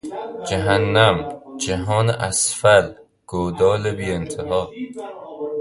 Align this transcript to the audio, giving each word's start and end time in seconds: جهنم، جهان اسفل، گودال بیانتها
جهنم، 0.49 1.17
جهان 1.63 2.09
اسفل، 2.09 2.93
گودال 3.27 3.91
بیانتها 3.95 4.69